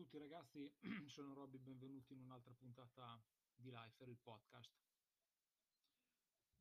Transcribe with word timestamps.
tutti 0.00 0.16
ragazzi, 0.16 0.66
sono 1.12 1.34
Robby, 1.34 1.58
benvenuti 1.58 2.14
in 2.14 2.20
un'altra 2.20 2.54
puntata 2.58 3.20
di 3.54 3.68
Lifer, 3.68 4.08
il 4.08 4.16
podcast. 4.16 4.72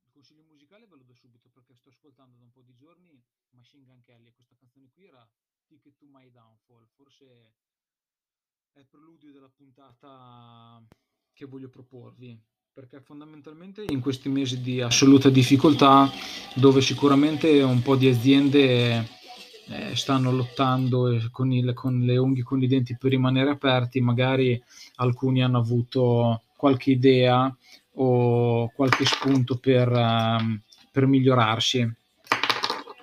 Il 0.04 0.12
consiglio 0.12 0.44
musicale 0.44 0.86
ve 0.88 0.98
lo 0.98 1.04
do 1.04 1.14
subito 1.14 1.48
perché 1.48 1.74
sto 1.74 1.88
ascoltando 1.88 2.36
da 2.36 2.44
un 2.44 2.52
po' 2.52 2.64
di 2.64 2.76
giorni 2.76 3.18
Machine 3.52 3.86
Gun 3.86 4.02
Kelly 4.02 4.28
e 4.28 4.34
questa 4.34 4.58
canzone 4.60 4.90
qui 4.94 5.06
era 5.06 5.26
Ticket 5.68 5.96
to 5.96 6.08
My 6.10 6.30
Downfall, 6.30 6.86
forse 6.96 7.54
è 8.74 8.80
il 8.80 8.88
preludio 8.88 9.32
della 9.32 9.48
puntata 9.48 10.86
che 11.32 11.46
voglio 11.46 11.70
proporvi 11.70 12.38
perché 12.74 13.00
fondamentalmente 13.00 13.86
in 13.88 14.02
questi 14.02 14.28
mesi 14.28 14.60
di 14.60 14.82
assoluta 14.82 15.30
difficoltà 15.30 16.12
dove 16.56 16.82
sicuramente 16.82 17.62
un 17.62 17.82
po' 17.82 17.96
di 17.96 18.10
aziende 18.10 19.18
eh, 19.70 19.96
stanno 19.96 20.32
lottando 20.32 21.16
con, 21.32 21.52
il, 21.52 21.74
con, 21.74 22.00
le 22.00 22.18
unghie 22.18 22.44
con 22.44 22.62
i 22.62 22.68
denti 22.68 22.98
per 22.98 23.12
rimanere 23.12 23.52
aperti, 23.52 24.02
magari 24.02 24.62
alcuni 24.96 25.44
hanno 25.44 25.60
avuto 25.60 26.44
qualche 26.56 26.92
idea 26.92 27.56
o 27.94 28.72
qualche 28.76 29.06
spunto 29.06 29.58
per, 29.58 29.90
um, 29.90 30.60
per 30.92 31.06
migliorarsi. 31.06 31.90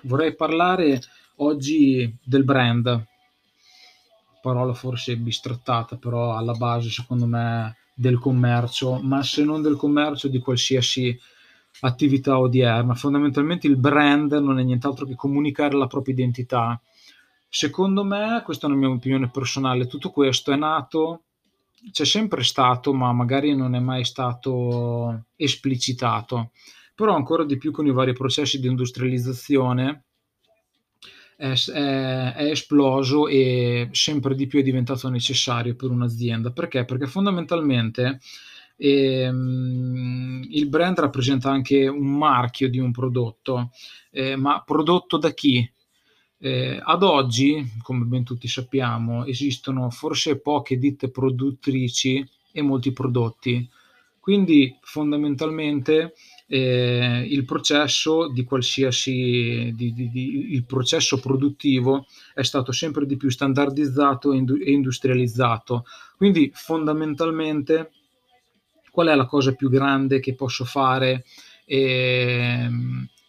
Vorrei 0.03 0.35
parlare 0.35 1.01
oggi 1.37 2.15
del 2.23 2.43
brand, 2.43 3.05
parola 4.41 4.73
forse 4.73 5.15
bistrattata, 5.17 5.97
però 5.97 6.35
alla 6.35 6.53
base 6.53 6.89
secondo 6.89 7.25
me 7.25 7.77
del 7.93 8.19
commercio, 8.19 8.99
ma 9.01 9.23
se 9.23 9.43
non 9.43 9.61
del 9.61 9.75
commercio 9.75 10.27
di 10.27 10.39
qualsiasi 10.39 11.17
attività 11.81 12.39
odierna. 12.39 12.95
Fondamentalmente 12.95 13.67
il 13.67 13.77
brand 13.77 14.31
non 14.33 14.59
è 14.59 14.63
nient'altro 14.63 15.05
che 15.05 15.15
comunicare 15.15 15.75
la 15.77 15.87
propria 15.87 16.13
identità. 16.13 16.79
Secondo 17.49 18.03
me, 18.03 18.41
questa 18.43 18.67
è 18.67 18.69
una 18.69 18.79
mia 18.79 18.89
opinione 18.89 19.29
personale, 19.29 19.87
tutto 19.87 20.09
questo 20.09 20.51
è 20.51 20.55
nato, 20.55 21.23
c'è 21.91 22.05
sempre 22.05 22.43
stato, 22.43 22.93
ma 22.93 23.11
magari 23.13 23.55
non 23.55 23.75
è 23.75 23.79
mai 23.79 24.03
stato 24.03 25.25
esplicitato, 25.35 26.51
però 26.93 27.15
ancora 27.15 27.45
di 27.45 27.57
più 27.57 27.71
con 27.71 27.85
i 27.85 27.91
vari 27.91 28.13
processi 28.13 28.59
di 28.59 28.67
industrializzazione 28.67 30.03
è, 31.37 31.53
è, 31.53 32.33
è, 32.33 32.43
esploso 32.49 33.27
e 33.27 33.89
sempre 33.91 34.35
di 34.35 34.47
più 34.47 34.59
è 34.59 34.63
diventato 34.63 35.07
necessario 35.09 35.75
per 35.75 35.91
un'azienda. 35.91 36.51
Perché? 36.51 36.83
Perché 36.83 37.07
fondamentalmente 37.07 38.19
e, 38.77 39.27
um, 39.27 40.45
il 40.49 40.69
brand 40.69 40.99
rappresenta 40.99 41.49
anche 41.49 41.87
un 41.87 42.17
marchio 42.17 42.69
di 42.69 42.79
un 42.79 42.91
prodotto, 42.91 43.71
eh, 44.11 44.35
ma 44.35 44.61
prodotto 44.65 45.17
da 45.17 45.31
chi? 45.31 45.69
Eh, 46.39 46.79
ad 46.81 47.01
oggi, 47.01 47.65
come 47.81 48.05
ben 48.05 48.23
tutti 48.23 48.47
sappiamo, 48.47 49.25
esistono 49.25 49.89
forse 49.89 50.39
poche 50.39 50.77
ditte 50.77 51.09
produttrici 51.09 52.23
e 52.51 52.61
molti 52.61 52.93
prodotti. 52.93 53.67
Quindi 54.19 54.77
fondamentalmente 54.81 56.13
eh, 56.47 57.25
il 57.29 57.45
processo 57.45 58.27
di 58.27 58.43
qualsiasi 58.43 59.71
di, 59.73 59.93
di, 59.93 60.09
di, 60.09 60.53
il 60.53 60.65
processo 60.65 61.17
produttivo 61.19 62.05
è 62.33 62.43
stato 62.43 62.73
sempre 62.73 63.05
di 63.05 63.15
più 63.15 63.29
standardizzato 63.29 64.33
e 64.33 64.71
industrializzato. 64.71 65.85
Quindi 66.17 66.51
fondamentalmente 66.53 67.91
qual 68.97 69.09
è 69.09 69.15
la 69.15 69.27
cosa 69.27 69.53
più 69.53 69.69
grande 69.69 70.19
che 70.19 70.33
posso 70.33 70.65
fare 70.65 71.23
eh, 71.65 72.67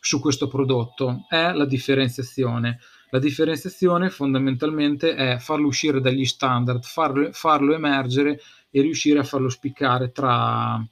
su 0.00 0.18
questo 0.18 0.48
prodotto? 0.48 1.26
È 1.28 1.52
la 1.52 1.66
differenziazione. 1.66 2.78
La 3.10 3.18
differenziazione 3.18 4.08
fondamentalmente 4.08 5.14
è 5.14 5.36
farlo 5.36 5.66
uscire 5.66 6.00
dagli 6.00 6.24
standard, 6.24 6.84
farlo, 6.84 7.28
farlo 7.32 7.74
emergere 7.74 8.40
e 8.70 8.80
riuscire 8.80 9.18
a 9.18 9.24
farlo 9.24 9.50
spiccare 9.50 10.10
tra, 10.10 10.82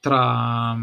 tra, 0.00 0.78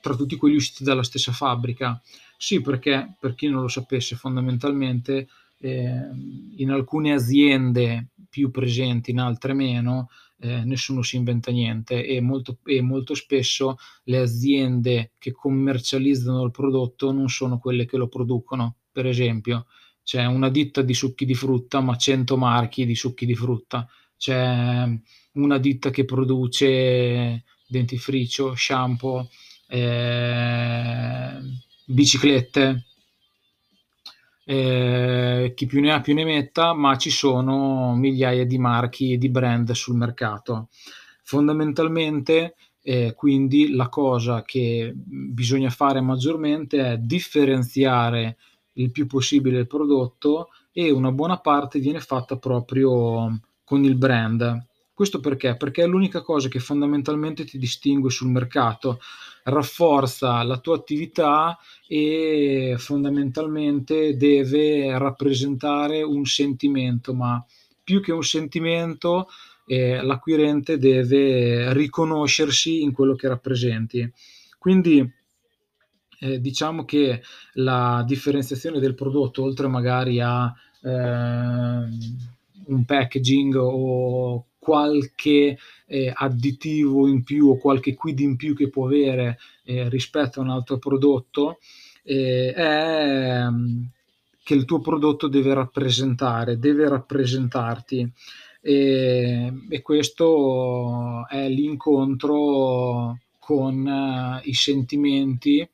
tra, 0.00 0.14
tutti 0.14 0.36
quelli 0.36 0.54
usciti 0.54 0.84
dalla 0.84 1.02
stessa 1.02 1.32
fabbrica. 1.32 2.00
Sì, 2.36 2.60
perché 2.60 3.16
per 3.18 3.34
chi 3.34 3.48
non 3.48 3.62
lo 3.62 3.68
sapesse, 3.68 4.14
fondamentalmente 4.14 5.26
eh, 5.58 6.08
in 6.56 6.70
alcune 6.70 7.14
aziende 7.14 8.10
più 8.30 8.52
presenti, 8.52 9.10
in 9.10 9.18
altre 9.18 9.54
meno, 9.54 10.08
eh, 10.42 10.64
nessuno 10.64 11.02
si 11.02 11.14
inventa 11.16 11.52
niente 11.52 12.04
e 12.04 12.20
molto, 12.20 12.58
e 12.64 12.80
molto 12.80 13.14
spesso 13.14 13.76
le 14.04 14.18
aziende 14.18 15.12
che 15.18 15.30
commercializzano 15.30 16.42
il 16.42 16.50
prodotto 16.50 17.12
non 17.12 17.28
sono 17.28 17.58
quelle 17.58 17.86
che 17.86 17.96
lo 17.96 18.08
producono. 18.08 18.78
Per 18.90 19.06
esempio, 19.06 19.66
c'è 20.02 20.24
una 20.24 20.50
ditta 20.50 20.82
di 20.82 20.94
succhi 20.94 21.24
di 21.24 21.34
frutta, 21.34 21.80
ma 21.80 21.96
100 21.96 22.36
marchi 22.36 22.84
di 22.84 22.96
succhi 22.96 23.24
di 23.24 23.36
frutta. 23.36 23.88
C'è 24.16 24.84
una 25.34 25.58
ditta 25.58 25.90
che 25.90 26.04
produce 26.04 27.44
dentifricio, 27.68 28.54
shampoo, 28.56 29.28
eh, 29.68 31.38
biciclette, 31.86 32.86
eh, 34.44 35.52
chi 35.54 35.66
più 35.66 35.80
ne 35.80 35.92
ha 35.92 36.00
più 36.00 36.14
ne 36.14 36.24
metta, 36.24 36.74
ma 36.74 36.96
ci 36.96 37.10
sono 37.10 37.94
migliaia 37.94 38.44
di 38.44 38.58
marchi 38.58 39.12
e 39.12 39.18
di 39.18 39.28
brand 39.28 39.70
sul 39.72 39.96
mercato. 39.96 40.68
Fondamentalmente, 41.22 42.56
eh, 42.82 43.14
quindi 43.14 43.70
la 43.74 43.88
cosa 43.88 44.42
che 44.42 44.92
bisogna 44.94 45.70
fare 45.70 46.00
maggiormente 46.00 46.92
è 46.92 46.98
differenziare 46.98 48.36
il 48.74 48.90
più 48.90 49.06
possibile 49.06 49.60
il 49.60 49.66
prodotto 49.66 50.48
e 50.72 50.90
una 50.90 51.12
buona 51.12 51.38
parte 51.38 51.78
viene 51.78 52.00
fatta 52.00 52.36
proprio 52.36 53.40
con 53.64 53.84
il 53.84 53.96
brand. 53.96 54.66
Questo 55.02 55.18
perché? 55.18 55.56
Perché 55.56 55.82
è 55.82 55.86
l'unica 55.88 56.22
cosa 56.22 56.46
che 56.46 56.60
fondamentalmente 56.60 57.44
ti 57.44 57.58
distingue 57.58 58.08
sul 58.08 58.30
mercato, 58.30 59.00
rafforza 59.42 60.44
la 60.44 60.58
tua 60.58 60.76
attività 60.76 61.58
e 61.88 62.76
fondamentalmente 62.78 64.16
deve 64.16 64.96
rappresentare 64.96 66.04
un 66.04 66.24
sentimento, 66.24 67.14
ma 67.14 67.44
più 67.82 68.00
che 68.00 68.12
un 68.12 68.22
sentimento 68.22 69.26
eh, 69.66 70.00
l'acquirente 70.00 70.78
deve 70.78 71.72
riconoscersi 71.72 72.82
in 72.82 72.92
quello 72.92 73.16
che 73.16 73.26
rappresenti. 73.26 74.08
Quindi 74.56 75.04
eh, 76.20 76.40
diciamo 76.40 76.84
che 76.84 77.22
la 77.54 78.04
differenziazione 78.06 78.78
del 78.78 78.94
prodotto, 78.94 79.42
oltre 79.42 79.66
magari 79.66 80.20
a 80.20 80.54
eh, 80.80 80.88
un 82.66 82.84
packaging 82.86 83.56
o 83.56 84.46
qualche 84.62 85.58
eh, 85.86 86.12
additivo 86.14 87.08
in 87.08 87.24
più 87.24 87.48
o 87.48 87.58
qualche 87.58 87.94
quid 87.94 88.20
in 88.20 88.36
più 88.36 88.54
che 88.54 88.68
può 88.68 88.86
avere 88.86 89.38
eh, 89.64 89.88
rispetto 89.88 90.38
a 90.38 90.44
un 90.44 90.50
altro 90.50 90.78
prodotto 90.78 91.58
eh, 92.04 92.52
è 92.52 93.44
mm, 93.50 93.82
che 94.44 94.54
il 94.54 94.64
tuo 94.64 94.80
prodotto 94.80 95.26
deve 95.26 95.52
rappresentare, 95.52 96.60
deve 96.60 96.88
rappresentarti 96.88 98.08
e, 98.60 99.52
e 99.68 99.82
questo 99.82 101.26
è 101.28 101.48
l'incontro 101.48 103.18
con 103.40 103.84
uh, 103.84 104.48
i 104.48 104.54
sentimenti 104.54 105.68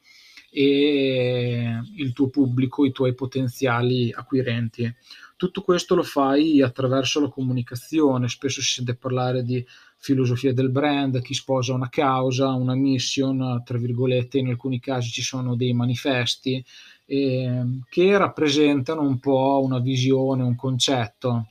e 0.50 1.81
il 1.97 2.12
tuo 2.15 2.28
pubblico, 2.31 2.87
i 2.87 2.93
tuoi 2.93 3.15
potenziali 3.15 4.10
acquirenti. 4.15 4.91
Tutto 5.38 5.62
questo 5.62 5.94
lo 5.94 6.03
fai 6.03 6.60
attraverso 6.62 7.21
la 7.21 7.28
comunicazione, 7.28 8.26
spesso 8.26 8.60
si 8.60 8.72
sente 8.72 8.97
parlare 8.97 9.44
di 9.44 9.65
filosofia 9.96 10.52
del 10.52 10.69
brand, 10.69 11.23
chi 11.23 11.32
sposa 11.32 11.75
una 11.75 11.88
causa, 11.88 12.49
una 12.49 12.75
mission, 12.75 13.62
tra 13.64 13.79
virgolette, 13.79 14.38
in 14.38 14.49
alcuni 14.49 14.81
casi 14.81 15.11
ci 15.11 15.23
sono 15.23 15.55
dei 15.55 15.73
manifesti 15.75 16.64
eh, 17.06 17.62
che 17.88 18.19
rappresentano 18.19 19.02
un 19.02 19.20
po' 19.20 19.61
una 19.62 19.79
visione, 19.79 20.43
un 20.43 20.56
concetto. 20.56 21.46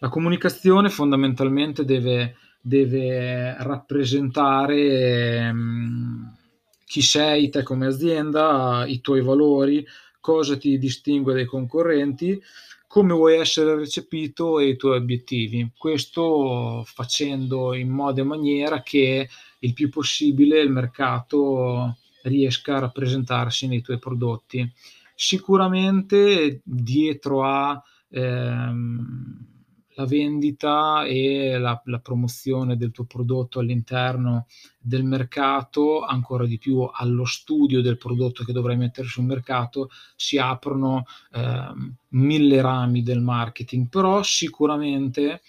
La 0.00 0.08
comunicazione 0.08 0.90
fondamentalmente 0.90 1.84
deve, 1.84 2.34
deve 2.60 3.54
rappresentare 3.62 5.36
ehm, 5.46 6.36
chi 6.84 7.02
sei 7.02 7.50
te 7.50 7.62
come 7.62 7.86
azienda, 7.86 8.84
i 8.84 9.00
tuoi 9.00 9.22
valori, 9.22 9.86
cosa 10.22 10.56
ti 10.56 10.78
distingue 10.78 11.34
dai 11.34 11.44
concorrenti, 11.44 12.40
come 12.86 13.12
vuoi 13.12 13.38
essere 13.38 13.74
recepito 13.74 14.58
e 14.58 14.68
i 14.68 14.76
tuoi 14.76 14.98
obiettivi. 14.98 15.70
Questo 15.76 16.84
facendo 16.86 17.74
in 17.74 17.88
modo 17.88 18.20
e 18.20 18.24
maniera 18.24 18.82
che 18.82 19.28
il 19.58 19.72
più 19.72 19.90
possibile 19.90 20.60
il 20.60 20.70
mercato 20.70 21.96
riesca 22.22 22.76
a 22.76 22.80
rappresentarsi 22.80 23.66
nei 23.66 23.82
tuoi 23.82 23.98
prodotti. 23.98 24.70
Sicuramente 25.14 26.60
dietro 26.62 27.44
a 27.44 27.82
ehm, 28.10 29.51
la 29.94 30.06
vendita 30.06 31.04
e 31.04 31.58
la, 31.58 31.80
la, 31.84 31.98
promozione 31.98 32.76
del 32.76 32.90
tuo 32.90 33.04
prodotto 33.04 33.58
all'interno 33.58 34.46
del 34.78 35.04
mercato, 35.04 36.02
ancora 36.02 36.46
di 36.46 36.58
più 36.58 36.88
allo 36.92 37.24
studio 37.24 37.82
del 37.82 37.98
prodotto 37.98 38.44
che 38.44 38.52
dovrai 38.52 38.76
mettere 38.76 39.06
sul 39.06 39.24
mercato, 39.24 39.90
si 40.16 40.38
aprono 40.38 41.04
eh, 41.32 41.72
mille 42.08 42.60
rami 42.60 43.02
del 43.02 43.20
marketing, 43.20 43.88
però 43.88 44.22
sicuramente 44.22 45.42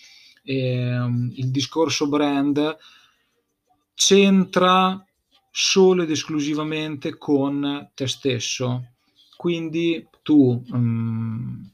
ehm, 0.44 1.34
il 1.36 1.50
discorso 1.52 2.08
brand 2.08 2.78
c'entra 3.94 5.04
solo 5.52 6.04
ed 6.04 6.12
esclusivamente 6.12 7.18
con 7.18 7.92
te 7.94 8.08
stesso. 8.08 8.88
Quindi 9.38 10.08
tu, 10.24 10.64
um, 10.70 11.70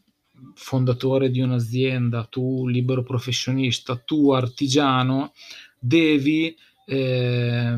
fondatore 0.56 1.30
di 1.30 1.42
un'azienda, 1.42 2.26
tu 2.26 2.68
libero 2.68 3.04
professionista, 3.04 3.96
tu 3.98 4.32
artigiano, 4.32 5.34
devi, 5.78 6.56
eh, 6.86 7.76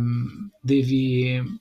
devi 0.60 1.60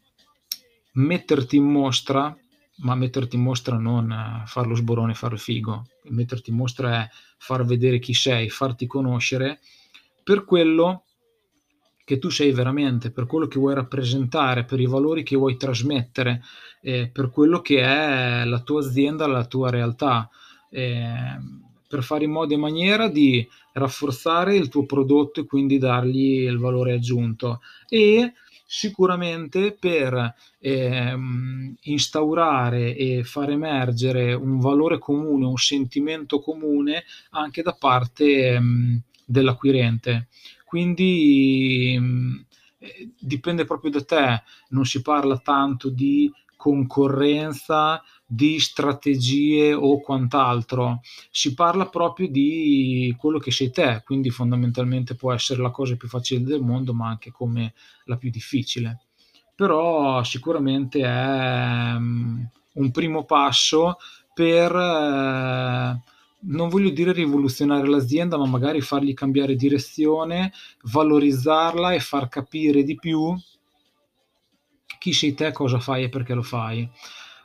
metterti 0.93 1.57
in 1.57 1.65
mostra, 1.65 2.37
ma 2.83 2.95
metterti 2.95 3.37
in 3.37 3.43
mostra 3.43 3.77
non 3.77 4.43
fare 4.47 4.69
lo 4.69 4.75
sborone, 4.75 5.15
fare 5.15 5.35
il 5.35 5.41
figo, 5.41 5.87
metterti 6.05 6.51
in 6.51 6.57
mostra 6.57 7.03
è 7.03 7.09
far 7.37 7.65
vedere 7.65 7.99
chi 7.99 8.15
sei, 8.15 8.49
farti 8.49 8.87
conoscere. 8.87 9.61
Per 10.23 10.45
quello 10.45 11.05
che 12.05 12.19
tu 12.19 12.29
sei 12.29 12.51
veramente, 12.51 13.13
per 13.13 13.27
quello 13.27 13.47
che 13.47 13.59
vuoi 13.59 13.75
rappresentare, 13.75 14.65
per 14.65 14.81
i 14.81 14.87
valori 14.87 15.23
che 15.23 15.37
vuoi 15.37 15.57
trasmettere, 15.57 16.43
eh, 16.83 17.09
per 17.09 17.31
quello 17.31 17.61
che 17.61 17.81
è 17.83 18.45
la 18.45 18.61
tua 18.63 18.81
azienda, 18.81 19.27
la 19.27 19.45
tua 19.45 19.71
realtà, 19.71 20.29
eh, 20.71 21.39
per 21.89 22.03
fare 22.03 22.25
in 22.25 22.31
modo 22.31 22.55
e 22.55 22.57
maniera 22.57 23.09
di 23.09 23.47
rafforzare 23.73 24.57
il 24.57 24.69
tuo 24.69 24.87
prodotto 24.87 25.41
e 25.41 25.47
quindi 25.47 25.79
dargli 25.79 26.43
il 26.43 26.59
valore 26.59 26.93
aggiunto 26.93 27.61
e 27.89 28.33
sicuramente 28.65 29.73
per 29.73 30.33
eh, 30.61 31.19
instaurare 31.81 32.95
e 32.95 33.25
far 33.25 33.51
emergere 33.51 34.33
un 34.33 34.61
valore 34.61 34.99
comune, 34.99 35.47
un 35.47 35.57
sentimento 35.57 36.39
comune 36.39 37.03
anche 37.31 37.63
da 37.63 37.73
parte 37.73 38.25
eh, 38.25 38.61
dell'acquirente. 39.25 40.29
Quindi 40.65 41.99
eh, 42.79 43.11
dipende 43.19 43.65
proprio 43.65 43.91
da 43.91 44.05
te, 44.05 44.43
non 44.69 44.85
si 44.85 45.03
parla 45.03 45.39
tanto 45.39 45.91
di 45.91 46.31
concorrenza, 46.57 48.01
di 48.33 48.61
strategie 48.61 49.75
o 49.75 50.01
quant'altro, 50.01 51.01
si 51.33 51.53
parla 51.53 51.89
proprio 51.89 52.29
di 52.29 53.13
quello 53.19 53.41
che 53.41 53.51
sei 53.51 53.73
te, 53.73 54.03
quindi 54.05 54.31
fondamentalmente 54.31 55.17
può 55.17 55.33
essere 55.33 55.61
la 55.61 55.71
cosa 55.71 55.97
più 55.97 56.07
facile 56.07 56.45
del 56.45 56.61
mondo, 56.61 56.95
ma 56.95 57.09
anche 57.09 57.33
come 57.33 57.75
la 58.05 58.17
più 58.17 58.31
difficile. 58.31 59.01
Però 59.57 60.23
sicuramente 60.23 61.01
è 61.01 61.95
um, 61.97 62.49
un 62.75 62.91
primo 62.93 63.25
passo 63.25 63.97
per, 64.33 64.77
eh, 64.77 66.01
non 66.39 66.69
voglio 66.69 66.91
dire 66.91 67.13
rivoluzionare 67.13 67.89
l'azienda, 67.89 68.39
ma 68.39 68.47
magari 68.47 68.81
fargli 68.81 69.13
cambiare 69.13 69.57
direzione, 69.57 70.53
valorizzarla 70.85 71.95
e 71.95 71.99
far 71.99 72.29
capire 72.29 72.85
di 72.85 72.95
più 72.95 73.37
chi 75.01 75.13
sei 75.13 75.35
te, 75.35 75.51
cosa 75.51 75.81
fai 75.81 76.05
e 76.05 76.09
perché 76.09 76.35
lo 76.35 76.43
fai 76.43 76.89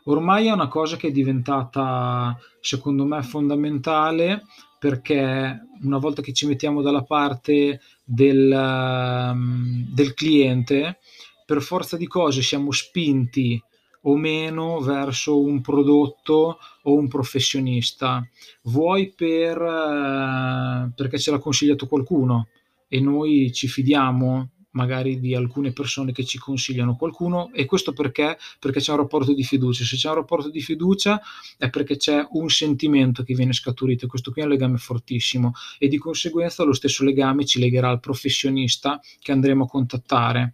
ormai 0.06 0.48
è 0.48 0.52
una 0.52 0.68
cosa 0.68 0.98
che 0.98 1.08
è 1.08 1.12
diventata, 1.12 2.38
secondo 2.60 3.06
me, 3.06 3.22
fondamentale 3.22 4.44
perché 4.80 5.68
una 5.82 5.98
volta 5.98 6.22
che 6.22 6.34
ci 6.34 6.46
mettiamo 6.46 6.82
dalla 6.82 7.04
parte 7.04 7.82
del, 8.04 8.52
um, 8.52 9.88
del 9.92 10.14
cliente, 10.14 11.00
per 11.46 11.62
forza 11.62 11.98
di 11.98 12.06
cose 12.08 12.44
siamo 12.44 12.72
spinti 12.72 13.60
o 14.02 14.16
meno 14.16 14.80
verso 14.82 15.40
un 15.42 15.62
prodotto 15.62 16.60
o 16.84 16.94
un 16.94 17.08
professionista. 17.08 18.24
Vuoi 18.64 19.12
per, 19.16 19.60
uh, 19.60 20.92
perché 20.94 21.18
ce 21.18 21.32
l'ha 21.32 21.40
consigliato 21.40 21.88
qualcuno 21.88 22.48
e 22.88 23.00
noi 23.00 23.52
ci 23.52 23.68
fidiamo 23.68 24.50
magari 24.76 25.20
di 25.20 25.36
alcune 25.36 25.72
persone 25.72 26.12
che 26.12 26.24
ci 26.24 26.38
consigliano 26.38 26.96
qualcuno 26.96 27.52
e 27.52 27.66
questo 27.66 27.94
perché? 27.94 28.38
Perché 28.60 28.80
c'è 28.80 28.92
un 28.92 28.98
rapporto 28.98 29.34
di 29.34 29.44
fiducia. 29.44 29.84
Se 29.84 29.96
c'è 29.96 30.10
un 30.10 30.16
rapporto 30.16 30.50
di 30.50 30.62
fiducia 30.62 31.20
è 31.58 31.70
perché 31.70 31.98
c'è 31.98 32.26
un 32.32 32.50
sentimento 32.50 33.24
che 33.24 33.34
viene 33.34 33.54
scaturito 33.54 34.08
questo 34.08 34.32
qui 34.32 34.42
è 34.42 34.46
un 34.46 34.52
legame 34.52 34.78
fortissimo 34.78 35.54
e 35.78 35.88
di 35.88 35.98
conseguenza 35.98 36.64
lo 36.64 36.74
stesso 36.74 37.04
legame 37.04 37.46
ci 37.46 37.60
legherà 37.60 37.90
al 37.90 38.00
professionista 38.00 39.00
che 39.20 39.32
andremo 39.32 39.64
a 39.64 39.68
contattare. 39.68 40.54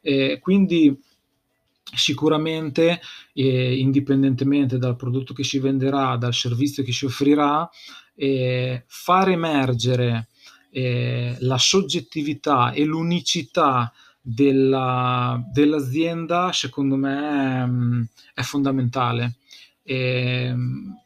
Eh, 0.00 0.38
quindi 0.40 0.96
sicuramente 1.94 3.00
eh, 3.32 3.76
indipendentemente 3.76 4.78
dal 4.78 4.96
prodotto 4.96 5.32
che 5.32 5.44
si 5.44 5.58
venderà, 5.58 6.16
dal 6.16 6.34
servizio 6.34 6.82
che 6.82 6.92
si 6.92 7.04
offrirà, 7.04 7.68
eh, 8.14 8.84
far 8.86 9.28
emergere 9.30 10.28
eh, 10.70 11.36
la 11.40 11.58
soggettività 11.58 12.72
e 12.72 12.84
l'unicità 12.84 13.92
della, 14.20 15.40
dell'azienda, 15.52 16.52
secondo 16.52 16.96
me, 16.96 17.66
mm, 17.66 18.02
è 18.34 18.42
fondamentale. 18.42 19.36
E, 19.82 20.52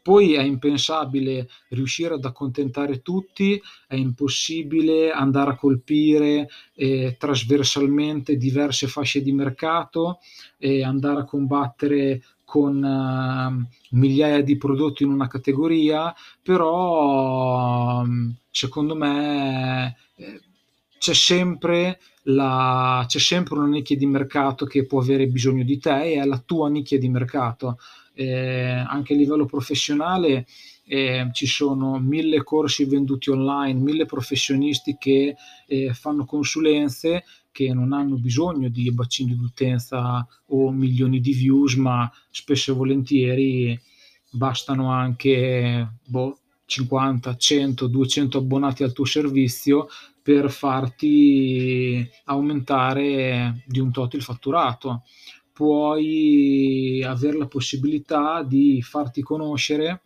poi 0.03 0.33
è 0.33 0.43
impensabile 0.43 1.49
riuscire 1.69 2.15
ad 2.15 2.25
accontentare 2.25 3.03
tutti, 3.03 3.61
è 3.87 3.95
impossibile 3.95 5.11
andare 5.11 5.51
a 5.51 5.57
colpire 5.57 6.49
eh, 6.75 7.17
trasversalmente 7.19 8.37
diverse 8.37 8.87
fasce 8.87 9.21
di 9.21 9.33
mercato 9.33 10.21
e 10.57 10.83
andare 10.83 11.21
a 11.21 11.25
combattere 11.25 12.23
con 12.51 12.83
uh, 12.83 13.97
migliaia 13.97 14.43
di 14.43 14.57
prodotti 14.57 15.05
in 15.05 15.13
una 15.13 15.29
categoria, 15.29 16.13
però 16.43 18.01
um, 18.01 18.35
secondo 18.51 18.97
me 18.97 19.97
eh, 20.17 20.41
c'è 20.99 21.15
sempre, 21.15 22.01
la, 22.25 23.05
c'è 23.07 23.21
sempre 23.21 23.57
una 23.57 23.69
nicchia 23.69 23.97
di 23.97 24.07
mercato 24.07 24.67
che 24.67 24.85
può 24.85 25.01
avere 25.01 25.29
bisogno 25.29 25.63
di 25.63 25.79
te 25.79 26.03
e 26.03 26.21
è 26.21 26.25
la 26.25 26.43
tua 26.45 26.69
nicchia 26.69 26.99
di 26.99 27.09
mercato. 27.09 27.79
Eh, 28.15 28.85
anche 28.85 29.15
a 29.15 29.17
livello 29.17 29.47
professionale 29.47 30.45
eh, 30.93 31.29
ci 31.33 31.47
sono 31.47 32.01
mille 32.01 32.43
corsi 32.43 32.85
venduti 32.85 33.31
online, 33.31 33.79
mille 33.79 34.07
professionisti 34.07 34.97
che 34.99 35.37
eh, 35.69 35.95
fanno 35.95 36.25
consulenze 36.25 37.23
che 37.53 37.73
non 37.73 37.93
hanno 37.93 38.17
bisogno 38.17 38.69
di 38.69 38.91
bacini 38.93 39.37
d'utenza 39.37 40.27
o 40.47 40.73
milioni 40.73 41.21
di 41.21 41.33
views, 41.33 41.75
ma 41.77 42.11
spesso 42.31 42.73
e 42.73 42.75
volentieri 42.75 43.81
bastano 44.33 44.91
anche 44.91 45.99
boh, 46.05 46.39
50, 46.67 47.37
100, 47.37 47.87
200 47.87 48.39
abbonati 48.39 48.83
al 48.83 48.93
tuo 48.93 49.05
servizio 49.05 49.87
per 50.21 50.51
farti 50.51 52.05
aumentare 52.25 53.63
di 53.65 53.79
un 53.79 53.93
tot 53.93 54.15
il 54.15 54.23
fatturato. 54.23 55.05
Puoi 55.53 57.01
avere 57.05 57.39
la 57.39 57.47
possibilità 57.47 58.43
di 58.43 58.83
farti 58.83 59.23
conoscere 59.23 60.03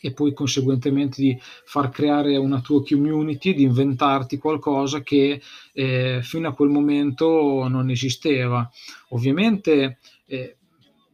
e 0.00 0.12
poi 0.12 0.32
conseguentemente 0.32 1.20
di 1.20 1.38
far 1.40 1.90
creare 1.90 2.36
una 2.36 2.60
tua 2.60 2.82
community, 2.82 3.54
di 3.54 3.62
inventarti 3.62 4.38
qualcosa 4.38 5.02
che 5.02 5.40
eh, 5.72 6.20
fino 6.22 6.48
a 6.48 6.54
quel 6.54 6.70
momento 6.70 7.68
non 7.68 7.90
esisteva. 7.90 8.68
Ovviamente 9.10 9.98
eh, 10.26 10.56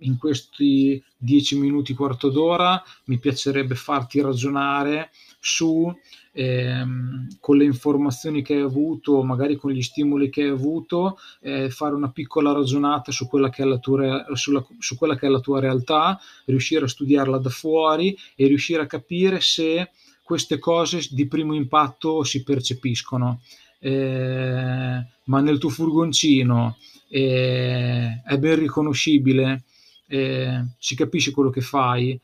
in 0.01 0.19
questi 0.19 1.03
dieci 1.17 1.59
minuti, 1.59 1.95
quarto 1.95 2.31
d'ora, 2.31 2.83
mi 3.05 3.19
piacerebbe 3.19 3.75
farti 3.75 4.21
ragionare 4.21 5.11
su 5.41 5.93
ehm, 6.37 7.29
con 7.41 7.57
le 7.57 7.65
informazioni 7.65 8.43
che 8.43 8.55
hai 8.55 8.61
avuto, 8.61 9.23
magari 9.23 9.57
con 9.57 9.71
gli 9.71 9.83
stimoli 9.83 10.29
che 10.29 10.43
hai 10.43 10.51
avuto, 10.51 11.19
eh, 11.41 11.71
fare 11.71 11.95
una 11.95 12.11
piccola 12.11 12.53
ragionata 12.53 13.11
su 13.11 13.27
quella, 13.27 13.49
che 13.49 13.63
è 13.63 13.67
la 13.67 13.79
tua, 13.79 14.27
sulla, 14.35 14.65
su 14.79 14.97
quella 14.97 15.17
che 15.17 15.27
è 15.27 15.31
la 15.31 15.41
tua 15.41 15.61
realtà, 15.61 16.21
riuscire 16.45 16.85
a 16.85 16.89
studiarla 16.89 17.39
da 17.39 17.49
fuori 17.49 18.17
e 18.35 18.47
riuscire 18.47 18.83
a 18.83 18.87
capire 18.87 19.41
se 19.41 19.91
queste 20.23 20.59
cose 20.59 21.07
di 21.11 21.27
primo 21.27 21.55
impatto 21.55 22.23
si 22.23 22.43
percepiscono. 22.43 23.41
Eh, 23.79 25.07
ma 25.25 25.41
nel 25.41 25.59
tuo 25.59 25.69
furgoncino 25.71 26.77
eh, 27.09 28.21
è 28.25 28.39
ben 28.39 28.59
riconoscibile, 28.59 29.65
eh, 30.09 30.65
si 30.79 30.95
capisce 30.95 31.31
quello 31.31 31.51
che 31.51 31.61
fai, 31.61 32.19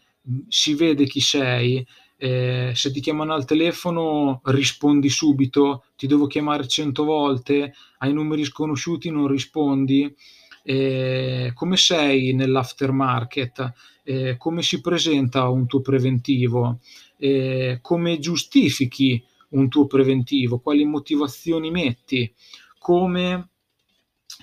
si 0.49 0.75
vede 0.75 1.07
chi 1.07 1.21
sei, 1.21 1.85
eh, 2.23 2.71
se 2.73 2.93
ti 2.93 3.01
chiamano 3.01 3.35
al 3.35 3.45
telefono 3.45 4.43
rispondi 4.45 5.09
subito, 5.09 5.87
ti 5.97 6.07
devo 6.07 6.29
chiamare 6.29 6.69
cento 6.69 7.03
volte, 7.03 7.75
hai 7.99 8.13
numeri 8.13 8.45
sconosciuti 8.45 9.11
non 9.11 9.27
rispondi, 9.27 10.15
eh, 10.63 11.51
come 11.53 11.77
sei 11.77 12.33
nell'aftermarket, 12.33 13.73
eh, 14.05 14.37
come 14.37 14.63
si 14.63 14.81
presenta 14.81 15.49
un 15.49 15.67
tuo 15.67 15.81
preventivo, 15.81 16.79
eh, 17.17 17.81
come 17.83 18.21
giustifichi 18.21 19.21
un 19.49 19.69
tuo 19.69 19.89
preventivo, 19.89 20.61
quali 20.61 20.85
motivazioni 20.85 21.73
metti, 21.73 22.33
come 22.79 23.49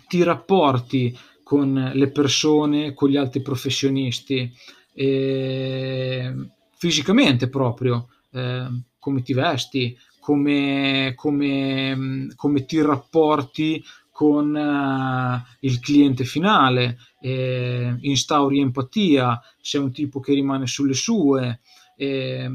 ti 0.09 0.21
rapporti 0.21 1.17
con 1.43 1.91
le 1.93 2.11
persone, 2.11 2.93
con 2.93 3.07
gli 3.07 3.15
altri 3.15 3.41
professionisti. 3.41 4.51
Eh, 4.93 6.33
fisicamente 6.79 7.49
proprio, 7.49 8.07
eh, 8.31 8.67
come 8.97 9.21
ti 9.21 9.33
vesti, 9.33 9.97
come, 10.21 11.11
come, 11.15 12.29
come 12.35 12.65
ti 12.65 12.81
rapporti 12.81 13.83
con 14.09 14.53
uh, 14.53 15.55
il 15.59 15.79
cliente 15.79 16.23
finale, 16.23 16.97
eh, 17.21 17.95
instauri 17.99 18.59
empatia, 18.59 19.41
sei 19.61 19.81
un 19.81 19.91
tipo 19.91 20.21
che 20.21 20.33
rimane 20.33 20.67
sulle 20.67 20.93
sue. 20.93 21.59
Eh, 21.97 22.49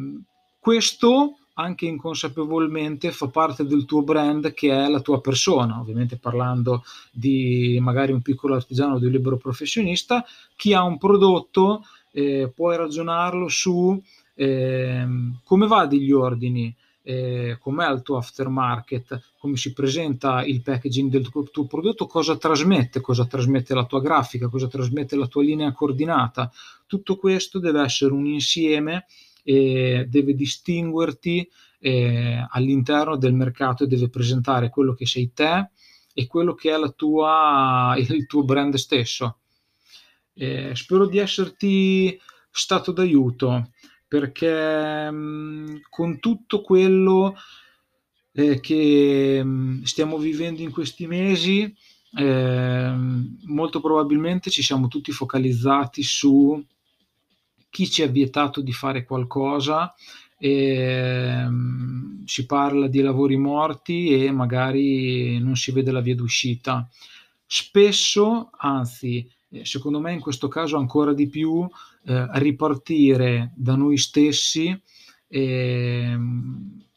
questo 0.58 1.38
anche 1.54 1.86
inconsapevolmente 1.86 3.12
fa 3.12 3.28
parte 3.28 3.64
del 3.64 3.84
tuo 3.84 4.02
brand 4.02 4.52
che 4.54 4.70
è 4.70 4.88
la 4.88 5.00
tua 5.00 5.20
persona, 5.20 5.78
ovviamente 5.78 6.16
parlando 6.16 6.82
di 7.12 7.78
magari 7.80 8.12
un 8.12 8.22
piccolo 8.22 8.54
artigiano 8.54 8.94
o 8.94 8.98
di 8.98 9.06
un 9.06 9.12
libero 9.12 9.36
professionista, 9.36 10.24
chi 10.56 10.72
ha 10.72 10.82
un 10.82 10.98
prodotto 10.98 11.84
eh, 12.14 12.50
puoi 12.54 12.76
ragionarlo 12.76 13.48
su 13.48 14.00
eh, 14.36 15.06
come 15.42 15.66
va 15.66 15.86
degli 15.86 16.12
ordini, 16.12 16.74
eh, 17.02 17.58
com'è 17.60 17.90
il 17.90 18.02
tuo 18.02 18.16
aftermarket, 18.16 19.32
come 19.38 19.56
si 19.56 19.72
presenta 19.72 20.44
il 20.44 20.62
packaging 20.62 21.10
del 21.10 21.28
tuo, 21.28 21.42
tuo, 21.44 21.66
prodotto, 21.66 22.06
cosa 22.06 22.36
trasmette, 22.36 23.00
cosa 23.00 23.26
trasmette 23.26 23.74
la 23.74 23.84
tua 23.84 24.00
grafica, 24.00 24.48
cosa 24.48 24.68
trasmette 24.68 25.16
la 25.16 25.26
tua 25.26 25.42
linea 25.42 25.72
coordinata. 25.72 26.50
Tutto 26.86 27.16
questo 27.16 27.58
deve 27.58 27.82
essere 27.82 28.12
un 28.12 28.26
insieme 28.26 29.06
e 29.42 30.06
deve 30.08 30.34
distinguerti 30.34 31.46
eh, 31.80 32.46
all'interno 32.48 33.16
del 33.16 33.34
mercato 33.34 33.84
e 33.84 33.86
deve 33.88 34.08
presentare 34.08 34.70
quello 34.70 34.94
che 34.94 35.04
sei 35.04 35.32
te 35.34 35.68
e 36.14 36.26
quello 36.26 36.54
che 36.54 36.72
è 36.72 36.94
tua, 36.94 37.94
il 37.98 38.26
tuo 38.26 38.44
brand 38.44 38.74
stesso. 38.76 39.40
Eh, 40.34 40.74
spero 40.74 41.06
di 41.06 41.18
esserti 41.18 42.18
stato 42.50 42.92
d'aiuto 42.92 43.70
perché 44.06 45.10
mh, 45.10 45.16
mm, 45.16 45.76
con 45.88 46.20
tutto 46.20 46.60
quello 46.60 47.34
eh, 48.32 48.60
che 48.60 49.42
mh, 49.42 49.48
mm, 49.48 49.82
stiamo 49.82 50.18
vivendo 50.18 50.62
in 50.62 50.70
questi 50.70 51.06
mesi, 51.06 51.74
eh, 52.16 52.92
molto 53.46 53.80
probabilmente 53.80 54.50
ci 54.50 54.62
siamo 54.62 54.88
tutti 54.88 55.10
focalizzati 55.10 56.02
su 56.02 56.64
chi 57.70 57.90
ci 57.90 58.02
ha 58.02 58.06
vietato 58.06 58.60
di 58.60 58.72
fare 58.72 59.04
qualcosa. 59.04 59.92
E, 60.38 61.44
um, 61.46 62.24
si 62.24 62.46
parla 62.46 62.86
di 62.86 63.00
lavori 63.00 63.36
morti 63.36 64.24
e 64.24 64.30
magari 64.30 65.38
non 65.38 65.56
si 65.56 65.72
vede 65.72 65.90
la 65.90 66.00
via 66.00 66.14
d'uscita. 66.14 66.88
Spesso, 67.46 68.50
anzi, 68.58 69.28
eh, 69.54 69.64
secondo 69.64 70.00
me 70.00 70.12
in 70.12 70.20
questo 70.20 70.48
caso 70.48 70.76
ancora 70.76 71.12
di 71.12 71.28
più, 71.28 71.66
eh, 72.06 72.26
ripartire 72.32 73.52
da 73.54 73.76
noi 73.76 73.96
stessi 73.96 74.78
eh, 75.28 76.16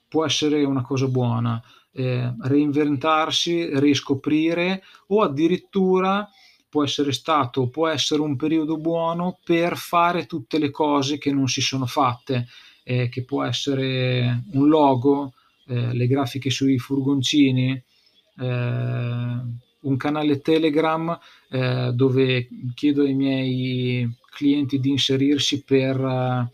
può 0.07 0.25
essere 0.25 0.63
una 0.63 0.81
cosa 0.81 1.07
buona. 1.07 1.61
Eh, 1.91 2.33
reinventarsi, 2.41 3.79
riscoprire 3.79 4.83
o 5.07 5.21
addirittura 5.23 6.27
può 6.69 6.83
essere 6.83 7.11
stato, 7.11 7.69
può 7.69 7.87
essere 7.87 8.21
un 8.21 8.35
periodo 8.35 8.77
buono 8.77 9.39
per 9.43 9.77
fare 9.77 10.25
tutte 10.25 10.59
le 10.59 10.69
cose 10.69 11.17
che 11.17 11.31
non 11.31 11.47
si 11.47 11.61
sono 11.61 11.87
fatte, 11.87 12.47
eh, 12.83 13.09
che 13.09 13.23
può 13.23 13.43
essere 13.43 14.43
un 14.53 14.67
logo, 14.67 15.33
le 15.69 16.07
grafiche 16.07 16.49
sui 16.49 16.77
furgoncini, 16.77 17.83
eh, 18.39 19.41
un 19.81 19.97
canale 19.97 20.39
Telegram 20.41 21.17
eh, 21.49 21.91
dove 21.93 22.47
chiedo 22.73 23.03
ai 23.03 23.13
miei 23.13 24.09
clienti 24.31 24.79
di 24.79 24.89
inserirsi 24.89 25.63
per 25.63 26.49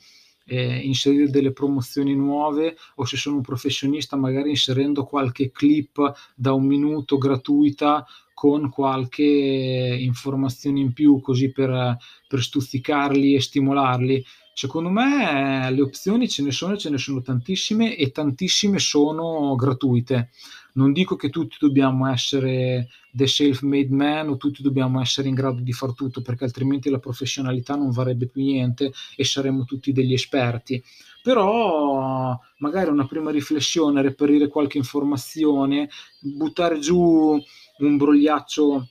eh, 0.45 0.77
inserire 0.77 1.29
delle 1.29 1.51
promozioni 1.51 2.15
nuove 2.15 2.75
o 2.95 3.05
se 3.05 3.17
sono 3.17 3.37
un 3.37 3.41
professionista 3.41 4.15
magari 4.15 4.49
inserendo 4.49 5.05
qualche 5.05 5.51
clip 5.51 6.13
da 6.35 6.53
un 6.53 6.65
minuto 6.65 7.17
gratuita 7.17 8.05
con 8.33 8.69
qualche 8.69 9.23
informazione 9.23 10.79
in 10.81 10.91
più 10.91 11.21
così 11.21 11.51
per, 11.51 11.97
per 12.27 12.41
stuzzicarli 12.41 13.35
e 13.35 13.41
stimolarli. 13.41 14.25
Secondo 14.55 14.89
me 14.89 15.71
le 15.71 15.81
opzioni 15.81 16.29
ce 16.29 16.43
ne 16.43 16.51
sono, 16.51 16.77
ce 16.77 16.91
ne 16.91 16.99
sono 16.99 17.21
tantissime 17.21 17.97
e 17.97 18.11
tantissime 18.11 18.77
sono 18.77 19.55
gratuite. 19.55 20.29
Non 20.73 20.93
dico 20.93 21.15
che 21.15 21.29
tutti 21.29 21.57
dobbiamo 21.59 22.07
essere 22.07 22.87
the 23.11 23.25
self-made 23.25 23.89
man 23.89 24.29
o 24.29 24.37
tutti 24.37 24.61
dobbiamo 24.61 25.01
essere 25.01 25.27
in 25.27 25.33
grado 25.33 25.59
di 25.61 25.73
far 25.73 25.93
tutto 25.93 26.21
perché 26.21 26.43
altrimenti 26.43 26.89
la 26.89 26.99
professionalità 26.99 27.75
non 27.75 27.89
varrebbe 27.89 28.27
più 28.27 28.43
niente 28.43 28.91
e 29.15 29.23
saremmo 29.23 29.65
tutti 29.65 29.91
degli 29.91 30.13
esperti. 30.13 30.83
Però 31.23 32.39
magari 32.57 32.89
una 32.89 33.07
prima 33.07 33.31
riflessione, 33.31 34.01
reperire 34.03 34.47
qualche 34.49 34.77
informazione, 34.77 35.89
buttare 36.19 36.77
giù 36.79 37.41
un 37.77 37.97
brogliaccio 37.97 38.87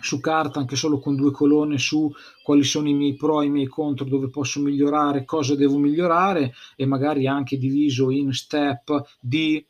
su 0.00 0.20
carta 0.20 0.60
anche 0.60 0.76
solo 0.76 0.98
con 1.00 1.16
due 1.16 1.32
colonne 1.32 1.78
su 1.78 2.10
quali 2.42 2.62
sono 2.62 2.88
i 2.88 2.94
miei 2.94 3.16
pro 3.16 3.42
e 3.42 3.46
i 3.46 3.50
miei 3.50 3.66
contro, 3.66 4.06
dove 4.06 4.30
posso 4.30 4.60
migliorare, 4.60 5.24
cosa 5.24 5.56
devo 5.56 5.78
migliorare 5.78 6.54
e 6.76 6.86
magari 6.86 7.26
anche 7.26 7.58
diviso 7.58 8.10
in 8.10 8.32
step 8.32 9.16
di 9.20 9.64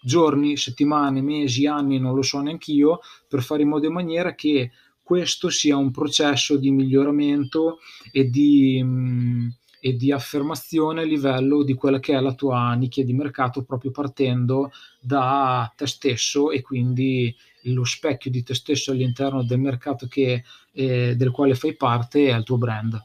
giorni, 0.00 0.56
settimane, 0.56 1.22
mesi, 1.22 1.66
anni, 1.66 1.98
non 1.98 2.14
lo 2.14 2.22
so 2.22 2.40
neanche 2.40 2.72
io, 2.72 3.00
per 3.28 3.42
fare 3.42 3.62
in 3.62 3.68
modo 3.68 3.86
e 3.86 3.90
maniera 3.90 4.34
che 4.34 4.70
questo 5.02 5.48
sia 5.48 5.76
un 5.76 5.90
processo 5.90 6.56
di 6.56 6.70
miglioramento 6.70 7.78
e 8.12 8.28
di, 8.28 8.82
mh, 8.82 8.88
mm, 8.88 9.48
e 9.80 9.94
di 9.94 10.12
affermazione 10.12 11.02
a 11.02 11.04
livello 11.04 11.62
di 11.62 11.74
quella 11.74 12.00
che 12.00 12.14
è 12.14 12.20
la 12.20 12.34
tua 12.34 12.72
nicchia 12.74 13.04
di 13.04 13.12
mercato, 13.12 13.62
proprio 13.62 13.90
partendo 13.90 14.70
da 15.00 15.72
te 15.76 15.86
stesso 15.86 16.50
e 16.50 16.62
quindi 16.62 17.34
lo 17.62 17.84
specchio 17.84 18.30
di 18.30 18.42
te 18.42 18.54
stesso 18.54 18.92
all'interno 18.92 19.44
del 19.44 19.58
mercato 19.58 20.06
che, 20.06 20.42
eh, 20.72 21.14
del 21.16 21.30
quale 21.30 21.54
fai 21.54 21.76
parte 21.76 22.28
è 22.28 22.36
il 22.36 22.44
tuo 22.44 22.58
brand. 22.58 23.02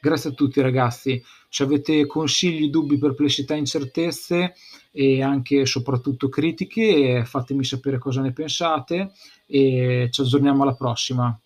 Grazie 0.00 0.30
a 0.30 0.32
tutti 0.32 0.62
ragazzi, 0.62 1.22
se 1.48 1.62
avete 1.62 2.06
consigli, 2.06 2.70
dubbi, 2.70 2.96
perplessità, 2.96 3.54
incertezze 3.54 4.54
e 4.90 5.22
anche 5.22 5.66
soprattutto 5.66 6.30
critiche, 6.30 7.24
fatemi 7.26 7.64
sapere 7.64 7.98
cosa 7.98 8.22
ne 8.22 8.32
pensate 8.32 9.12
e 9.46 10.08
ci 10.10 10.20
aggiorniamo 10.22 10.62
alla 10.62 10.74
prossima. 10.74 11.38